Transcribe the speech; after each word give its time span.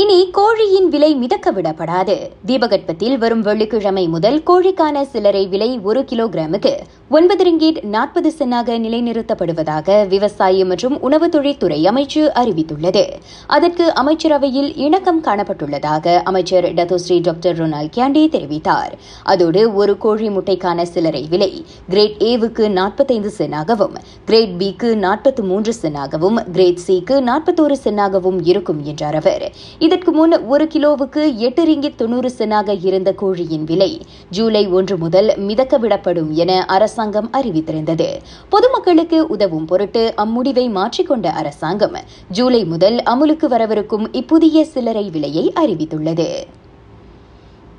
இனி 0.00 0.18
கோழியின் 0.30 0.88
விலை 0.88 1.08
மிதக்க 1.14 1.50
விடப்படாது 1.52 2.14
தீபகற்பத்தில் 2.46 3.16
வரும் 3.18 3.40
வெள்ளிக்கிழமை 3.40 4.04
முதல் 4.08 4.38
கோழிக்கான 4.42 5.02
சில்லறை 5.04 5.42
விலை 5.46 5.68
ஒரு 5.82 6.00
கிலோகிராமுக்கு 6.02 6.72
ஒன்பது 7.10 7.44
ரிங்கீட் 7.44 7.78
நாற்பது 7.84 8.32
சென்னாக 8.38 8.74
நிலைநிறுத்தப்படுவதாக 8.78 10.08
விவசாய 10.08 10.64
மற்றும் 10.64 11.00
உணவுத் 11.00 11.32
தொழில்துறை 11.32 11.78
அமைச்சு 11.84 12.20
அறிவித்துள்ளது. 12.40 13.02
அதற்கு 13.46 13.94
அமைச்சரவையில் 13.94 14.76
இணக்கம் 14.76 15.22
காணப்பட்டுள்ளதாக 15.22 16.22
அமைச்சர் 16.22 16.64
டத்தோஸ்ரீ 16.74 17.20
டாக்டர் 17.20 17.56
ரொனால் 17.58 17.88
கியாண்டே 17.96 18.22
தெரிவித்தார். 18.28 18.92
அதோடு 19.22 19.74
ஒரு 19.74 19.98
கோழி 19.98 20.28
முட்டைக்கான 20.28 20.82
சிலரை 20.82 21.26
விலை 21.30 21.64
கிரேட் 21.88 22.22
ஏவுக்கு 22.22 22.68
நாற்பத்தைந்து 22.68 23.32
சென்னாகவும் 23.38 23.96
கிரேட் 24.24 24.54
பிக்கு 24.56 24.96
நாற்பத்து 24.96 25.42
மூன்று 25.42 25.74
சென்னாகவும் 25.82 26.38
கிரேட் 26.52 26.80
சிக்கு 26.86 27.18
நாற்பத்தோரு 27.20 27.78
சென்னாகவும் 27.84 28.40
இருக்கும் 28.44 28.84
என்றார் 28.84 29.14
அவர். 29.14 29.50
இதற்கு 29.78 30.12
முன் 30.12 30.46
ஒரு 30.46 30.66
கிலோவுக்கு 30.66 31.36
எட்டு 31.36 31.64
ரிங்கிட் 31.64 31.94
தொன்னூறு 31.94 32.32
சென்னாக 32.38 32.78
இருந்த 32.84 33.14
கோழியின் 33.24 33.64
விலை 33.64 34.00
ஜூலை 34.30 34.64
ஒன்று 34.68 34.98
முதல் 34.98 35.36
மிதக்க 35.36 35.78
விடப்படும் 35.78 36.32
என 36.32 36.64
அரசாங்கம் 37.00 37.30
அறிவித்திருந்தது. 37.32 38.20
பொதுமக்களுக்கு 38.48 39.26
உதவும் 39.26 39.64
பொருட்டு 39.64 40.14
அம்முடிவை 40.16 40.70
மாற்றிக்கொண்ட 40.70 41.30
அரசாங்கம் 41.30 41.96
ஜூலை 42.28 42.64
முதல் 42.64 42.96
அமுலுக்கு 42.96 43.46
வரவிருக்கும் 43.46 44.12
இப்புதிய 44.12 44.64
சில்லறை 44.64 45.10
விலையை 45.10 45.52
அறிவித்துள்ளது. 45.56 46.28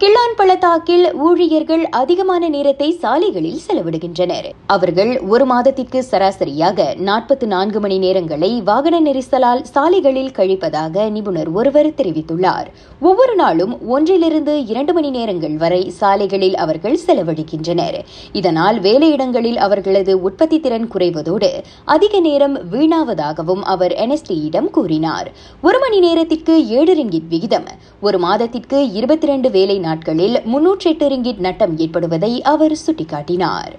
கிள்ளான் 0.02 0.36
பள்ளத்தாக்கில் 0.36 1.16
ஊழியர்கள் 1.16 1.90
அதிகமான 1.90 2.50
நேரத்தை 2.50 2.92
சாலைகளில் 2.92 3.60
செலவிடுகின்றனர். 3.68 4.48
அவர்கள் 4.66 5.20
ஒரு 5.20 5.46
மாதத்திற்கு 5.46 6.04
சராசரியாக 6.12 6.96
நாற்பத்தி 7.06 7.46
நான்கு 7.46 7.80
மணி 7.80 7.98
நேரங்களை 8.00 8.64
வாகன 8.64 9.00
நெரிசலால் 9.00 9.62
சாலைகளில் 9.62 10.32
கழிப்பதாக 10.32 11.10
நிபுணர் 11.10 11.52
ஒருவர் 11.52 11.90
தெரிவித்துள்ளார். 11.90 12.66
ஒவ்வொரு 13.02 13.36
நாளும் 13.36 13.88
ஒன்றிலிருந்து 13.88 14.66
இரண்டு 14.66 14.94
மணி 14.94 15.10
நேரங்கள் 15.10 15.58
வரை 15.58 15.90
சாலைகளில் 15.90 16.56
அவர்கள் 16.56 17.00
செலவழிக்கின்றனர். 17.08 18.00
இதனால் 18.32 18.80
வேலையிடங்களில் 18.80 19.58
அவர்களது 19.58 20.22
உற்பத்தி 20.22 20.60
திறன் 20.60 20.90
குறைவதோடு 20.94 21.52
அதிக 21.86 22.20
நேரம் 22.20 22.58
வீணாவதாகவும் 22.72 23.62
அவர் 23.62 23.92
என்எஸ்டியிடம் 23.92 24.70
கூறினார். 24.70 25.32
ஒரு 25.62 25.80
மணி 25.80 26.00
நேரத்திற்கு 26.00 26.68
ஏழு 26.68 26.96
ரிங்கிட் 26.96 27.30
விகிதம் 27.30 27.70
ஒரு 28.02 28.20
மாதத்திற்கு 28.20 28.92
இருபத்தி 28.92 29.28
இரண்டு 29.28 29.50
வேலை 29.52 29.80
நாட்களில் 29.92 30.40
முன்னூற்றி 30.54 30.92
எட்டு 30.94 31.08
ரிங்கிட் 31.14 31.46
நட்டம் 31.50 31.78
ஏற்படுவதை 31.86 32.34
அவர் 32.56 32.82
சுட்டிக்காட்டினார். 32.88 33.74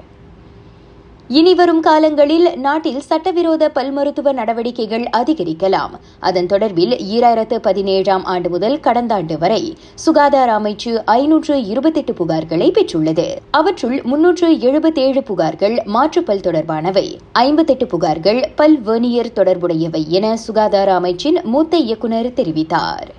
இனி 1.39 1.53
வரும் 1.59 1.81
காலங்களில் 1.81 2.47
நாட்டில் 2.65 3.05
சட்டவிரோத 3.09 3.69
பல் 3.77 3.93
மருத்துவ 3.97 4.33
நடவடிக்கைகள் 4.39 5.05
அதிகரிக்கலாம். 5.19 5.93
அதன் 6.29 6.49
தொடர்பில் 6.53 6.95
ஈராயிரத்து 7.15 7.57
பதினேழாம் 7.67 8.25
ஆண்டு 8.33 8.49
முதல் 8.55 8.77
கடந்த 8.87 9.15
ஆண்டு 9.19 9.37
வரை 9.43 9.63
சுகாதார 10.05 10.49
அமைச்சு 10.59 10.93
ஐநூற்று 11.15 11.57
இருபத்தெட்டு 11.73 12.15
புகார்களை 12.21 12.69
பெற்றுள்ளது. 12.79 13.27
அவற்றுள் 13.61 13.97
முன்னூற்று 14.11 14.51
எழுபத்தேழு 14.69 15.23
புகார்கள் 15.31 15.79
மாற்றுப்பல் 15.95 16.45
தொடர்பானவை. 16.49 17.07
ஐம்பத்தெட்டு 17.47 17.89
புகார்கள் 17.95 18.43
பல் 18.61 18.79
வெர்னியர் 18.91 19.37
தொடர்புடையவை 19.41 20.05
என 20.19 20.37
சுகாதார 20.47 21.01
அமைச்சின் 21.01 21.41
மூத்த 21.55 21.77
இயக்குநர் 21.89 22.31
தெரிவித்தார். 22.41 23.11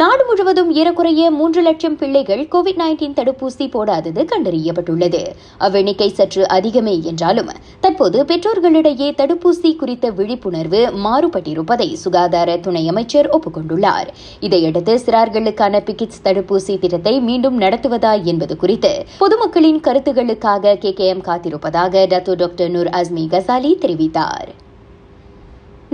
நாடு 0.00 0.22
முழுவதும் 0.26 0.70
ஏறக்குறைய 0.72 1.30
மூன்று 1.30 1.62
லட்சம் 1.62 1.96
பிள்ளைகள் 1.96 2.42
கோவிட் 2.52 2.78
நைன்டீன் 2.82 3.16
தடுப்பூசி 3.16 3.64
போடாதது 3.74 4.20
கண்டறியப்பட்டுள்ளது. 4.30 5.20
அவ்வெண்ணிக்கை 5.60 6.08
சற்று 6.12 6.46
அதிகமே 6.52 6.94
என்றாலும் 7.10 7.50
தற்போது 7.80 8.24
பெற்றோர்களிடையே 8.24 9.08
தடுப்பூசி 9.18 9.76
குறித்த 9.76 10.10
விழிப்புணர்வு 10.10 10.80
மாறுபட்டிருப்பதை 11.04 11.92
சுகாதார 12.04 12.56
துணை 12.56 12.88
அமைச்சர் 12.88 13.28
ஒப்புக்கொண்டுள்ளார். 13.38 14.08
இதையடுத்து 14.40 14.94
சிறார்களுக்கான 15.04 15.84
பிகிட்ஸ் 15.90 16.24
தடுப்பூசி 16.24 16.78
திட்டத்தை 16.78 17.20
மீண்டும் 17.20 17.60
நடத்துவதா 17.60 18.14
என்பது 18.22 18.56
குறித்து 18.56 18.94
பொதுமக்களின் 19.18 19.84
கருத்துகளுக்காக 19.88 20.78
K 20.78 20.92
K 20.92 21.06
M 21.06 21.24
காத்திருப்பதாக 21.30 22.06
Datuk 22.14 22.34
doctor 22.34 22.70
Noor 22.70 22.92
Azmi 23.00 23.26
Ghazali 23.28 23.74
தெரிவித்தார். 23.86 24.50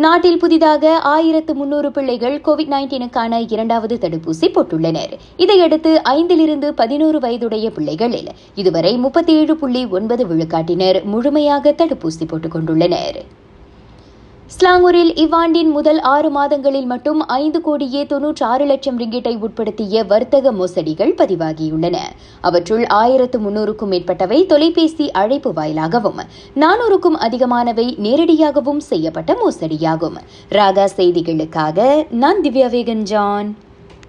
நாட்டில் 0.05 0.39
புதிதாக 0.39 0.99
ஆயிரத்து 0.99 1.55
முன்னூறு 1.55 1.91
பிள்ளைகள் 1.91 2.41
கோவிட் 2.41 2.71
நைன்டீனுக்கான 2.73 3.41
இரண்டாவது 3.49 3.95
தடுப்பூசி 3.97 4.49
போட்டுள்ளனர். 4.49 5.13
இதையடுத்து 5.37 6.01
ஐந்திலிருந்து 6.05 6.69
பதினோரு 6.71 7.19
வயதுடைய 7.19 7.71
பிள்ளைகளில் 7.71 8.29
இதுவரை 8.55 8.97
முப்பத்தி 8.97 9.35
ஏழு 9.35 9.57
புள்ளி 9.57 9.87
ஒன்பது 9.87 10.27
விழுக்காட்டினர் 10.27 11.05
முழுமையாக 11.05 11.75
தடுப்பூசி 11.79 12.27
போட்டுக் 12.27 12.55
கொண்டுள்ளனர். 12.55 13.19
ஸ்லாங்கூரில் 14.55 15.11
இவ்வாண்டின் 15.23 15.71
முதல் 15.77 15.99
ஆறு 16.11 16.29
மாதங்களில் 16.37 16.87
மட்டும் 16.93 17.21
ஐந்து 17.27 17.59
கோடியே 17.61 18.03
தொன்னூற்றி 18.05 18.43
ஆறு 18.43 18.65
லட்சம் 18.65 18.99
ரிங்கிட்டை 18.99 19.33
உட்படுத்திய 19.47 20.05
வர்த்தக 20.07 20.53
மோசடிகள் 20.53 21.13
பதிவாகியுள்ளன. 21.19 21.97
அவற்றுள் 22.41 22.85
ஆயிரத்து 23.01 23.39
முன்னூறுக்கும் 23.41 23.93
மேற்பட்டவை 23.95 24.47
தொலைபேசி 24.47 25.07
அழைப்பு 25.23 25.53
வாயிலாகவும் 25.53 26.21
நானூறுக்கும் 26.65 27.21
அதிகமானவை 27.27 27.89
நேரடியாகவும் 28.07 28.83
செய்யப்பட்ட 28.91 29.39
மோசடியாகும். 29.45 30.19
ராகா 30.59 30.89
செய்திகளுக்காக 30.97 32.07
நான் 32.11 32.41
திவ்யா 32.41 32.71
வேகன் 32.77 33.07
ஜான் 33.13 33.51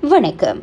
வணக்கம். 0.01 0.61